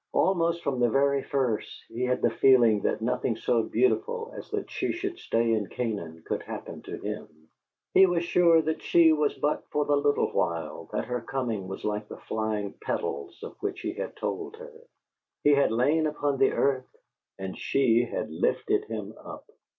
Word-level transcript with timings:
Almost 0.13 0.63
from 0.63 0.79
the 0.79 0.89
very 0.89 1.21
first, 1.21 1.69
he 1.87 2.05
had 2.05 2.23
the 2.23 2.31
feeling 2.31 2.81
that 2.81 3.03
nothing 3.03 3.35
so 3.35 3.61
beautiful 3.61 4.33
as 4.35 4.49
that 4.49 4.67
she 4.71 4.93
should 4.93 5.19
stay 5.19 5.53
in 5.53 5.67
Canaan 5.69 6.23
could 6.25 6.41
happen 6.41 6.81
to 6.81 6.97
him. 6.97 7.27
He 7.93 8.07
was 8.07 8.23
sure 8.23 8.63
that 8.63 8.81
she 8.81 9.13
was 9.13 9.35
but 9.35 9.63
for 9.69 9.85
the 9.85 9.95
little 9.95 10.31
while, 10.33 10.89
that 10.91 11.05
her 11.05 11.21
coming 11.21 11.67
was 11.67 11.83
like 11.85 12.07
the 12.07 12.17
flying 12.17 12.73
petals 12.81 13.43
of 13.43 13.55
which 13.59 13.81
he 13.81 13.93
had 13.93 14.15
told 14.15 14.55
her. 14.55 14.73
He 15.43 15.51
had 15.51 15.69
lain 15.71 16.07
upon 16.07 16.39
the 16.39 16.53
earth; 16.53 16.89
and 17.37 17.55
she 17.55 18.03
had 18.05 18.31
lifted 18.31 18.85
him 18.85 19.13
up. 19.23 19.45